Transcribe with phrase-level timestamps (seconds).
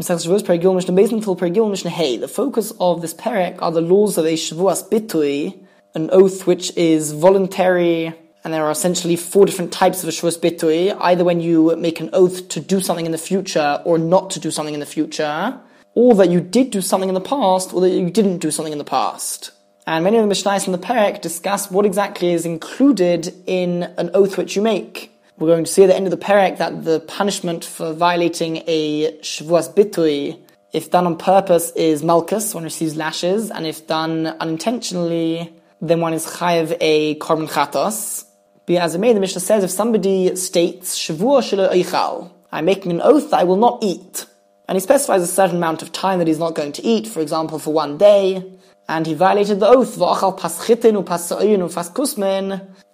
[0.00, 0.06] The
[2.32, 5.58] focus of this perek are the laws of a Shavuos Bitui,
[5.94, 10.38] an oath which is voluntary, and there are essentially four different types of a Shavuos
[10.38, 14.30] Bitui, either when you make an oath to do something in the future or not
[14.30, 15.60] to do something in the future,
[15.94, 18.72] or that you did do something in the past or that you didn't do something
[18.72, 19.50] in the past.
[19.86, 24.10] And many of the Mishnahs in the perek discuss what exactly is included in an
[24.14, 25.12] oath which you make.
[25.40, 28.62] We're going to see at the end of the perek that the punishment for violating
[28.66, 30.38] a Shavuos Bitui,
[30.74, 36.12] if done on purpose, is malchus, one receives lashes, and if done unintentionally, then one
[36.12, 38.26] is chayav a korban chatos.
[38.66, 42.92] But As it may, the Mishnah says, if somebody states, Shavua shelo eichal, I'm making
[42.92, 44.26] an oath that I will not eat,
[44.68, 47.20] and he specifies a certain amount of time that he's not going to eat, for
[47.20, 48.44] example, for one day,
[48.90, 49.96] and he violated the oath,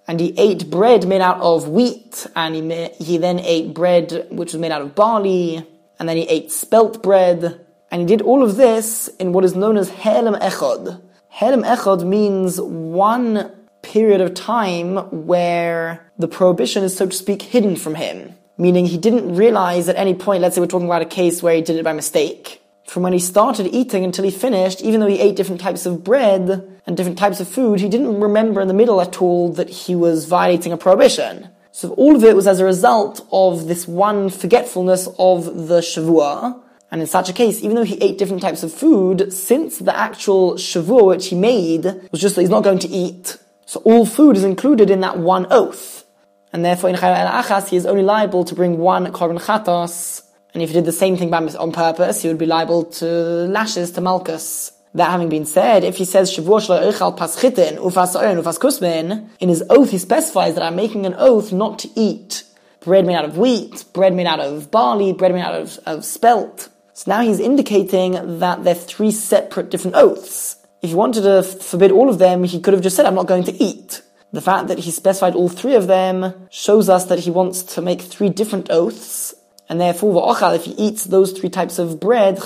[0.07, 4.53] and he ate bread made out of wheat, and he, he then ate bread which
[4.53, 5.65] was made out of barley,
[5.99, 7.59] and then he ate spelt bread,
[7.91, 11.01] and he did all of this in what is known as Helem Echod.
[11.33, 17.75] Helem Echod means one period of time where the prohibition is, so to speak, hidden
[17.75, 18.33] from him.
[18.57, 21.55] Meaning he didn't realize at any point, let's say we're talking about a case where
[21.55, 25.07] he did it by mistake, from when he started eating until he finished, even though
[25.07, 28.69] he ate different types of bread and different types of food, he didn't remember in
[28.69, 31.49] the middle at all that he was violating a prohibition.
[31.73, 36.61] So all of it was as a result of this one forgetfulness of the Shavua.
[36.89, 39.95] And in such a case, even though he ate different types of food, since the
[39.95, 44.05] actual Shavua which he made was just that he's not going to eat, so all
[44.05, 46.05] food is included in that one oath.
[46.53, 50.23] And therefore in Chayv el Achas, he is only liable to bring one korban chatos
[50.57, 53.05] and if he did the same thing by, on purpose, he would be liable to
[53.05, 54.71] lashes to Malchus.
[54.95, 57.37] That having been said, if he says Shavuot ufas
[57.77, 62.43] ufas kusmin, in his oath he specifies that I'm making an oath not to eat
[62.79, 66.03] bread made out of wheat, bread made out of barley, bread made out of, of
[66.03, 66.69] spelt.
[66.93, 70.55] So now he's indicating that they're three separate different oaths.
[70.81, 73.27] If he wanted to forbid all of them, he could have just said, I'm not
[73.27, 74.01] going to eat.
[74.33, 77.81] The fact that he specified all three of them shows us that he wants to
[77.83, 79.35] make three different oaths,
[79.69, 82.39] and therefore, if he eats those three types of bread,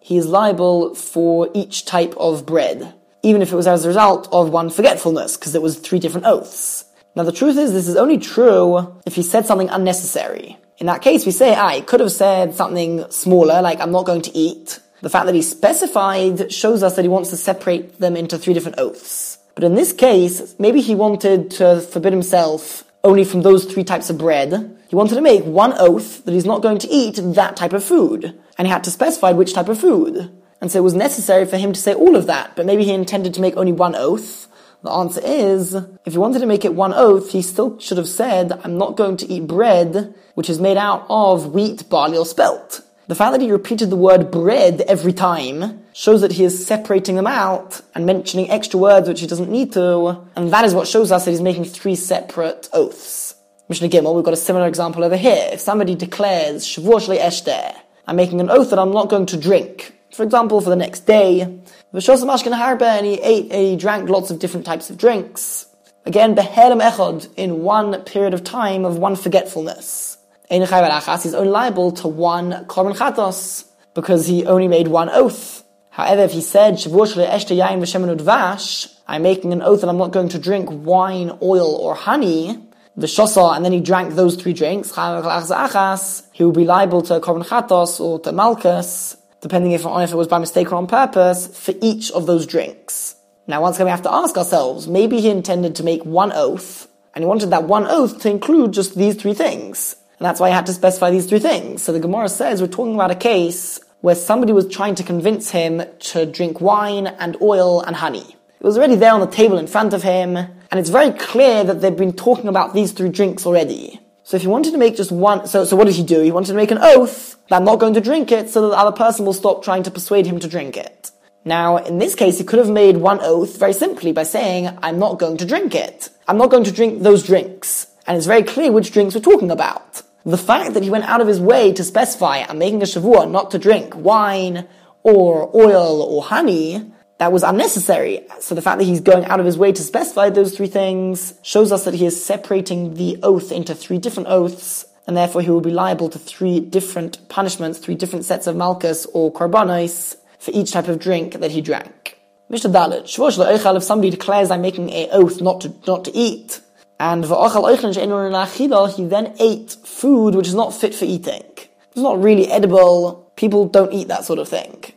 [0.00, 4.28] he is liable for each type of bread, even if it was as a result
[4.32, 6.84] of one forgetfulness, because it was three different oaths.
[7.14, 10.56] Now the truth is, this is only true if he said something unnecessary.
[10.78, 14.06] In that case, we say, ah, I could have said something smaller, like I'm not
[14.06, 14.80] going to eat.
[15.02, 18.54] The fact that he specified shows us that he wants to separate them into three
[18.54, 19.38] different oaths.
[19.54, 24.10] But in this case, maybe he wanted to forbid himself only from those three types
[24.10, 24.76] of bread.
[24.92, 27.82] He wanted to make one oath that he's not going to eat that type of
[27.82, 28.38] food.
[28.58, 30.30] And he had to specify which type of food.
[30.60, 32.92] And so it was necessary for him to say all of that, but maybe he
[32.92, 34.48] intended to make only one oath.
[34.82, 38.06] The answer is, if he wanted to make it one oath, he still should have
[38.06, 42.26] said, I'm not going to eat bread which is made out of wheat, barley, or
[42.26, 42.82] spelt.
[43.06, 47.16] The fact that he repeated the word bread every time shows that he is separating
[47.16, 50.86] them out and mentioning extra words which he doesn't need to, and that is what
[50.86, 53.36] shows us that he's making three separate oaths.
[53.68, 55.50] Mishnah Gimel, we've got a similar example over here.
[55.52, 57.74] If somebody declares Shavuot Shlei Eshter,
[58.06, 61.06] I'm making an oath that I'm not going to drink, for example, for the next
[61.06, 61.60] day,
[61.94, 65.66] V'shosam Ashken Harbe, and he ate, and he drank lots of different types of drinks.
[66.04, 70.18] Again, Behelam Echod, in one period of time of one forgetfulness.
[70.50, 75.62] Ein he's only liable to one korban chatos, because he only made one oath.
[75.90, 79.98] However, if he said, Shavuot Shalei Eshter Yayin Vash, I'm making an oath that I'm
[79.98, 82.58] not going to drink wine, oil, or honey,
[82.96, 87.46] the shosa, and then he drank those three drinks, he would be liable to korban
[87.46, 91.74] chatos or to malchus, depending if, if it was by mistake or on purpose, for
[91.80, 93.16] each of those drinks.
[93.46, 96.88] Now, once again, we have to ask ourselves, maybe he intended to make one oath,
[97.14, 99.96] and he wanted that one oath to include just these three things.
[100.18, 101.82] And that's why he had to specify these three things.
[101.82, 105.50] So the Gemara says we're talking about a case where somebody was trying to convince
[105.50, 108.36] him to drink wine and oil and honey.
[108.60, 110.38] It was already there on the table in front of him,
[110.72, 114.00] and it's very clear that they've been talking about these three drinks already.
[114.22, 116.22] So if he wanted to make just one, so, so what did he do?
[116.22, 118.68] He wanted to make an oath that I'm not going to drink it so that
[118.68, 121.10] the other person will stop trying to persuade him to drink it.
[121.44, 124.98] Now, in this case, he could have made one oath very simply by saying, I'm
[124.98, 126.08] not going to drink it.
[126.26, 127.88] I'm not going to drink those drinks.
[128.06, 130.00] And it's very clear which drinks we're talking about.
[130.24, 133.30] The fact that he went out of his way to specify, I'm making a shavua
[133.30, 134.66] not to drink wine
[135.02, 138.26] or oil or honey, that was unnecessary.
[138.40, 141.34] So the fact that he's going out of his way to specify those three things
[141.42, 145.50] shows us that he is separating the oath into three different oaths, and therefore he
[145.50, 150.50] will be liable to three different punishments, three different sets of malchus or korbanos for
[150.52, 152.18] each type of drink that he drank.
[152.48, 156.60] Mishnah Dalet, if somebody declares I'm making a oath not to, not to eat,
[156.98, 161.44] and he then ate food which is not fit for eating.
[161.92, 163.32] It's not really edible.
[163.36, 164.92] People don't eat that sort of thing.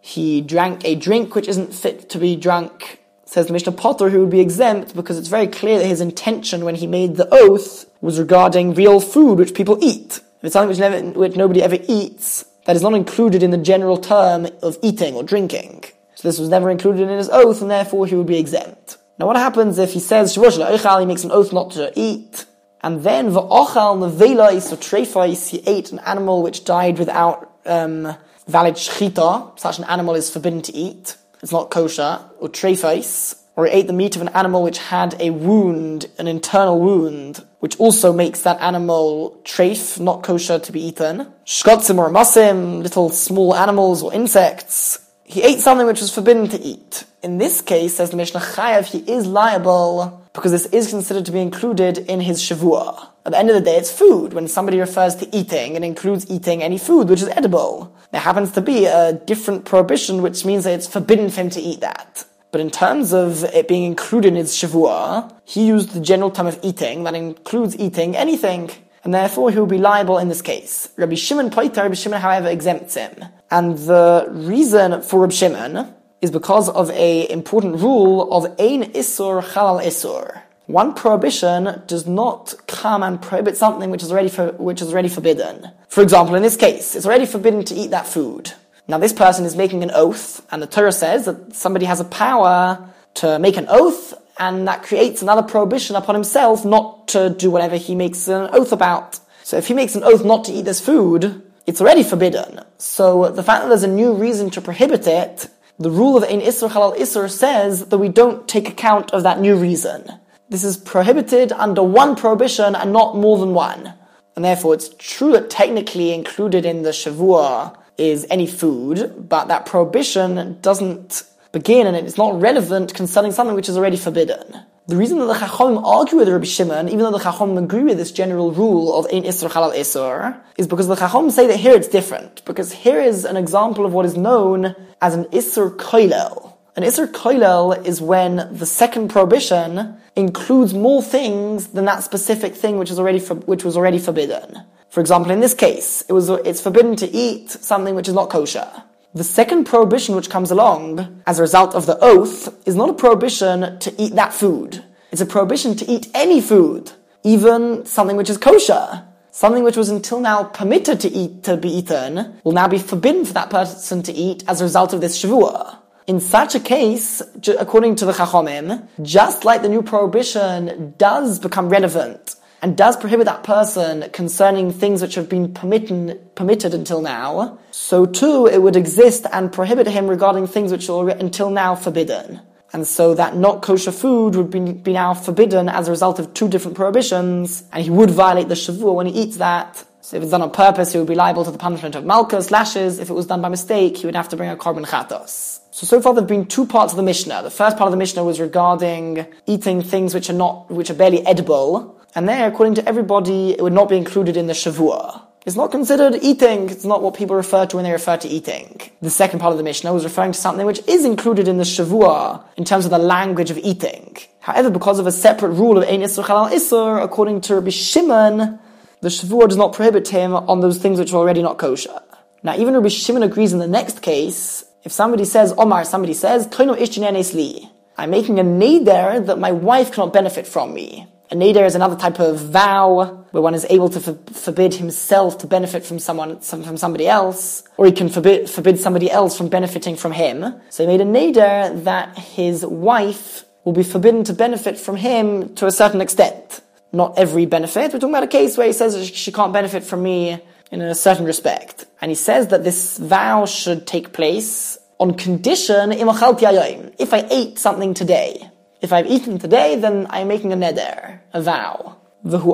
[0.00, 3.00] He drank a drink which isn't fit to be drunk.
[3.24, 6.64] Says the Mishnah Potter, who would be exempt because it's very clear that his intention
[6.64, 10.20] when he made the oath was regarding real food which people eat.
[10.38, 13.58] If it's something which, never, which nobody ever eats, that is not included in the
[13.58, 15.84] general term of eating or drinking.
[16.14, 18.96] So this was never included in his oath, and therefore he would be exempt.
[19.18, 22.44] Now what happens if he says, he makes an oath not to eat,
[22.80, 28.16] and then v'ochal nevelais or he ate an animal which died without um,
[28.46, 33.66] valid shchita, such an animal is forbidden to eat, it's not kosher, or trefais, or
[33.66, 37.78] he ate the meat of an animal which had a wound, an internal wound, which
[37.80, 41.26] also makes that animal treif, not kosher to be eaten.
[41.46, 46.60] Shkotzim or masim, little small animals or insects, he ate something which was forbidden to
[46.60, 47.04] eat.
[47.22, 51.32] In this case, says the Mishnah Chayav, he is liable because this is considered to
[51.32, 53.08] be included in his shavua.
[53.24, 54.32] At the end of the day, it's food.
[54.32, 57.92] When somebody refers to eating, it includes eating any food which is edible.
[58.12, 61.60] There happens to be a different prohibition, which means that it's forbidden for him to
[61.60, 62.24] eat that.
[62.52, 66.46] But in terms of it being included in his shavua, he used the general term
[66.46, 68.70] of eating that includes eating anything
[69.06, 70.88] and therefore he will be liable in this case.
[70.96, 73.24] Rabbi Shimon Poiter, Rabbi Shimon, however, exempts him.
[73.52, 79.42] And the reason for Rabbi Shimon is because of a important rule of Ein Isur
[79.42, 80.42] Chalal Isur.
[80.66, 85.08] One prohibition does not come and prohibit something which is already for, which is already
[85.08, 85.70] forbidden.
[85.88, 88.52] For example, in this case, it's already forbidden to eat that food.
[88.88, 92.04] Now this person is making an oath, and the Torah says that somebody has a
[92.04, 97.50] power to make an oath and that creates another prohibition upon himself not to do
[97.50, 99.18] whatever he makes an oath about.
[99.42, 102.60] So if he makes an oath not to eat this food, it's already forbidden.
[102.78, 106.40] So the fact that there's a new reason to prohibit it, the rule of Ein
[106.40, 110.10] Isser Halal Isser says that we don't take account of that new reason.
[110.48, 113.92] This is prohibited under one prohibition and not more than one.
[114.34, 119.66] And therefore it's true that technically included in the Shavua is any food, but that
[119.66, 124.62] prohibition doesn't begin and it's not relevant concerning something which is already forbidden.
[124.88, 127.98] The reason that the Chacham argue with Rabbi Shimon, even though the Chacham agree with
[127.98, 131.74] this general rule of Ein Isra Halal Isur, is because the Chacham say that here
[131.74, 132.44] it's different.
[132.44, 136.54] Because here is an example of what is known as an Isur Koilel.
[136.76, 142.78] An Isur Koilel is when the second prohibition includes more things than that specific thing
[142.78, 144.62] which is already for, which was already forbidden.
[144.90, 148.30] For example, in this case, it was it's forbidden to eat something which is not
[148.30, 148.70] kosher.
[149.14, 152.94] The second prohibition which comes along as a result of the oath is not a
[152.94, 154.84] prohibition to eat that food.
[155.10, 156.92] It's a prohibition to eat any food,
[157.24, 159.05] even something which is kosher.
[159.36, 163.26] Something which was until now permitted to eat, to be eaten, will now be forbidden
[163.26, 165.76] for that person to eat as a result of this shavua.
[166.06, 167.20] In such a case,
[167.58, 173.26] according to the Chachomim, just like the new prohibition does become relevant and does prohibit
[173.26, 178.74] that person concerning things which have been permitted, permitted until now, so too it would
[178.74, 182.40] exist and prohibit him regarding things which are until now forbidden.
[182.76, 186.34] And so that not kosher food would be, be now forbidden as a result of
[186.34, 189.82] two different prohibitions, and he would violate the shavua when he eats that.
[190.02, 192.50] So if it's done on purpose, he would be liable to the punishment of malchus,
[192.50, 192.98] lashes.
[192.98, 195.60] If it was done by mistake, he would have to bring a korban chatos.
[195.70, 197.42] So, so far there have been two parts of the Mishnah.
[197.44, 200.94] The first part of the Mishnah was regarding eating things which are not, which are
[200.94, 205.25] barely edible, and there, according to everybody, it would not be included in the Shavua.
[205.46, 206.68] It's not considered eating.
[206.70, 208.80] It's not what people refer to when they refer to eating.
[209.00, 211.62] The second part of the Mishnah was referring to something which is included in the
[211.62, 214.16] Shavua in terms of the language of eating.
[214.40, 218.58] However, because of a separate rule of Ein Isur Chalal Isur, according to Rabbi Shimon,
[219.02, 222.00] the Shavua does not prohibit him on those things which are already not kosher.
[222.42, 226.48] Now, even Rabbi Shimon agrees in the next case, if somebody says, Omar, somebody says,
[226.58, 231.06] I'm making a neder that my wife cannot benefit from me.
[231.30, 235.38] A neder is another type of vow where one is able to for- forbid himself
[235.38, 239.48] to benefit from someone, from somebody else, or he can forbid, forbid somebody else from
[239.48, 240.54] benefiting from him.
[240.70, 245.54] So he made a neder that his wife will be forbidden to benefit from him
[245.56, 246.60] to a certain extent.
[246.92, 247.92] Not every benefit.
[247.92, 250.40] We're talking about a case where he says she can't benefit from me
[250.70, 251.86] in a certain respect.
[252.00, 257.92] And he says that this vow should take place on condition, if I ate something
[257.92, 258.48] today.
[258.86, 261.96] If I've eaten today, then I'm making a neder, a vow.
[262.22, 262.44] And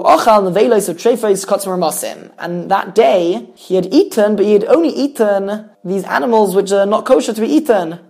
[2.71, 7.05] that day, he had eaten, but he had only eaten these animals which are not
[7.05, 8.01] kosher to be eaten.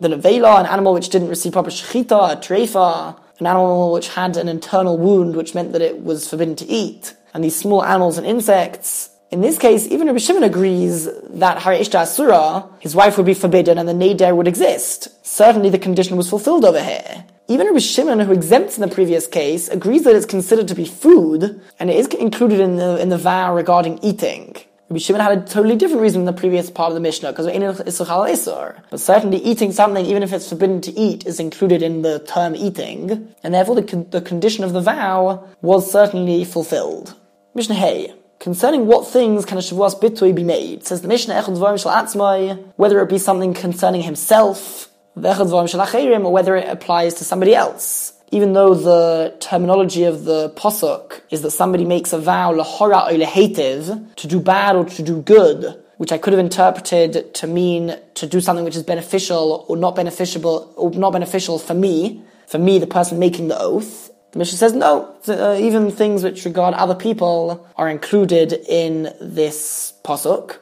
[0.00, 4.38] The nevela, an animal which didn't receive proper shechita, a treifa, an animal which had
[4.38, 7.14] an internal wound, which meant that it was forbidden to eat.
[7.34, 11.78] And these small animals and insects, in this case, even Rabbi Shimon agrees that Hare
[11.78, 15.08] Ishta Asura, his wife would be forbidden and the Neder would exist.
[15.26, 17.26] Certainly the condition was fulfilled over here.
[17.48, 20.84] Even Rabbi Shimon, who exempts in the previous case, agrees that it's considered to be
[20.84, 24.56] food, and it is included in the, in the vow regarding eating.
[24.88, 27.46] Rabbi Shimon had a totally different reason in the previous part of the Mishnah, because
[27.46, 31.82] we're in israel but certainly eating something, even if it's forbidden to eat, is included
[31.82, 36.44] in the term eating, and therefore the, con- the condition of the vow was certainly
[36.44, 37.14] fulfilled.
[37.54, 38.14] Mishnah Hey.
[38.38, 41.90] Concerning what things can a Shavuos Bitui be made, says the Mishnah Echad Dvarim Shal
[41.90, 48.12] Atzmai, whether it be something concerning himself, or whether it applies to somebody else.
[48.32, 54.40] Even though the terminology of the posuk is that somebody makes a vow to do
[54.40, 58.64] bad or to do good, which I could have interpreted to mean to do something
[58.64, 63.18] which is beneficial or not beneficial or not beneficial for me, for me, the person
[63.18, 64.10] making the oath.
[64.32, 65.14] The Mishnah says no.
[65.26, 70.58] Uh, even things which regard other people are included in this posuk.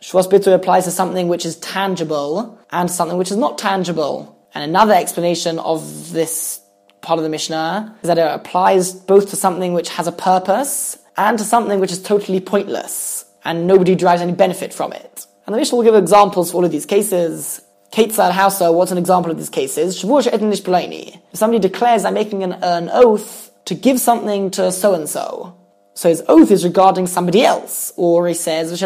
[0.00, 4.36] Bitur applies to something which is tangible and something which is not tangible.
[4.54, 6.60] And another explanation of this
[7.02, 10.98] part of the Mishnah is that it applies both to something which has a purpose
[11.16, 15.26] and to something which is totally pointless and nobody derives any benefit from it.
[15.46, 17.62] And the Mishnah will give examples for all of these cases.
[17.92, 20.02] Ketzad Hausa, what's an example of these cases?
[20.02, 25.56] If somebody declares I'm making an, an oath to give something to so and so.
[25.94, 27.92] So his oath is regarding somebody else.
[27.96, 28.82] Or he says,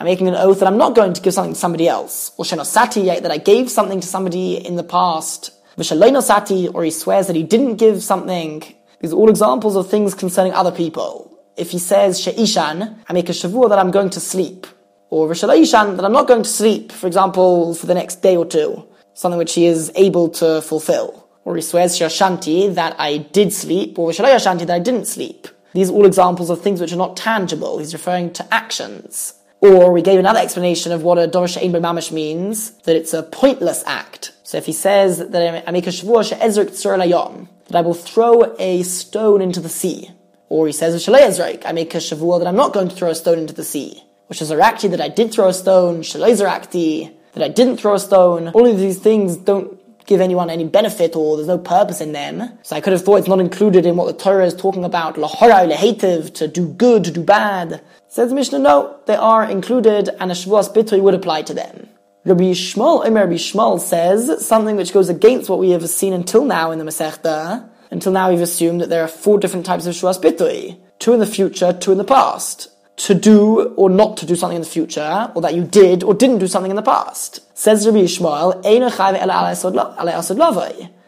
[0.00, 2.30] I'm making an oath that I'm not going to give something to somebody else.
[2.36, 5.50] Or shenosati, that I gave something to somebody in the past.
[5.76, 8.62] V'shaloinosati, or he swears that he didn't give something.
[9.00, 11.36] These are all examples of things concerning other people.
[11.56, 14.68] If he says she'ishan, I make a shavua that I'm going to sleep.
[15.10, 18.46] Or v'shaloishan, that I'm not going to sleep, for example, for the next day or
[18.46, 18.86] two.
[19.14, 21.28] Something which he is able to fulfill.
[21.44, 25.48] Or he swears she'ashanti, that I did sleep, or v'shaloyashanti, that I didn't sleep.
[25.74, 27.78] These are all examples of things which are not tangible.
[27.78, 29.34] He's referring to actions.
[29.60, 33.22] Or we gave another explanation of what a Dorish Ein Mamish means, that it's a
[33.22, 34.32] pointless act.
[34.44, 38.54] So if he says that I make a Shavua She'ezrik Tzur that I will throw
[38.58, 40.10] a stone into the sea.
[40.48, 43.14] Or he says, Shalei I make a Shavua that I'm not going to throw a
[43.14, 44.02] stone into the sea.
[44.28, 47.98] Which is Arakti, that I did throw a stone, Shalei that I didn't throw a
[47.98, 48.48] stone.
[48.48, 52.58] All of these things don't give anyone any benefit or there's no purpose in them.
[52.62, 55.16] So I could have thought it's not included in what the Torah is talking about,
[55.16, 57.82] lahora lehetiv, to do good, to do bad.
[58.10, 61.88] Says Mishnah, no, they are included and a Shavuos Bitui would apply to them.
[62.24, 66.44] Rabbi Yishmael, Omer Rabbi Yishmael says something which goes against what we have seen until
[66.44, 67.68] now in the Masechta.
[67.90, 70.80] Until now we've assumed that there are four different types of Shavuos Bitui.
[70.98, 74.56] Two in the future, two in the past to do or not to do something
[74.56, 77.40] in the future, or that you did or didn't do something in the past.
[77.56, 78.54] Says Rabbi Yishmael,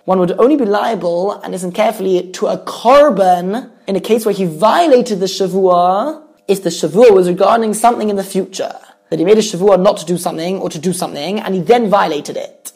[0.04, 4.34] one would only be liable, and listen carefully, to a korban in a case where
[4.34, 8.74] he violated the shavua if the shavua was regarding something in the future.
[9.08, 11.60] That he made a shavua not to do something or to do something, and he
[11.60, 12.72] then violated it.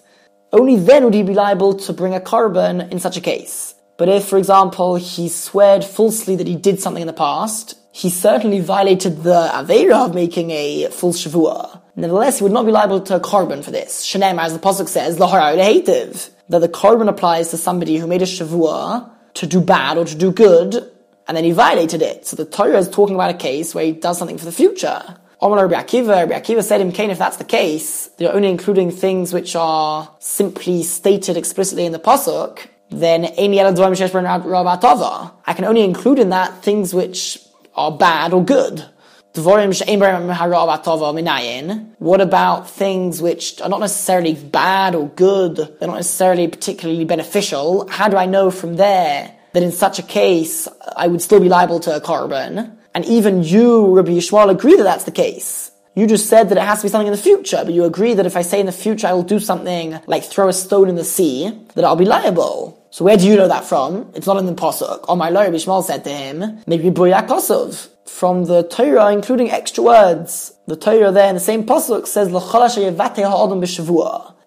[0.52, 3.74] Only then would he be liable to bring a korban in such a case.
[3.96, 8.10] But if, for example, he sweared falsely that he did something in the past, he
[8.10, 11.82] certainly violated the Aveira of making a full Shavua.
[11.96, 14.04] Nevertheless, he would not be liable to a korban for this.
[14.04, 19.10] Shanem, as the Pasuk says, that the korban applies to somebody who made a Shavua
[19.34, 20.90] to do bad or to do good,
[21.26, 22.26] and then he violated it.
[22.26, 25.18] So the Torah is talking about a case where he does something for the future.
[25.40, 28.90] Omar Rabbi Akiva, Rabbi Akiva said in Cain, if that's the case, they're only including
[28.90, 36.30] things which are simply stated explicitly in the Pasuk, then I can only include in
[36.30, 37.40] that things which
[37.74, 38.84] are bad or good.
[41.98, 45.56] What about things which are not necessarily bad or good?
[45.56, 47.88] They're not necessarily particularly beneficial.
[47.88, 51.49] How do I know from there that in such a case I would still be
[51.49, 52.76] liable to a korban.
[52.94, 55.70] And even you, Rabbi Yishmael, agree that that's the case.
[55.96, 58.14] You just said that it has to be something in the future, but you agree
[58.14, 60.88] that if I say in the future I will do something like throw a stone
[60.88, 62.84] in the sea, that I'll be liable.
[62.90, 64.11] So where do you know that from?
[64.14, 65.08] It's not in the Pasuk.
[65.08, 67.90] On my lawyer, Bishmal said to him, maybe Buyak Kosov.
[68.06, 70.52] From the Torah, including extra words.
[70.66, 72.28] The Torah there in the same Pasuk says,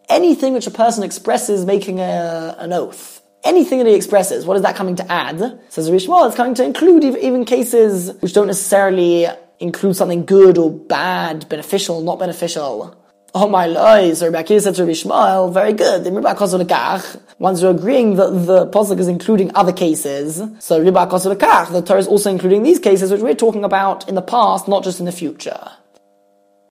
[0.09, 3.21] Anything which a person expresses making a, an oath.
[3.43, 5.59] Anything that he expresses, what is that coming to add?
[5.69, 9.27] Says Rishmal, it's coming to include even cases which don't necessarily
[9.59, 12.95] include something good or bad, beneficial, not beneficial.
[13.35, 16.05] Oh my lies, Rabbi Akiva said to Rabbi Yishmael, very good.
[17.39, 22.07] Once you're agreeing that the Pasuk is including other cases, so Rabbi the Torah is
[22.07, 25.11] also including these cases which we're talking about in the past, not just in the
[25.11, 25.71] future.